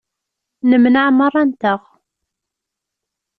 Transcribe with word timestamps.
Nemneɛ 0.69 1.05
merra-nteɣ. 1.11 1.81